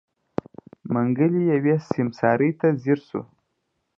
[0.93, 3.21] منګلی يوې سيمسارې ته ځير و.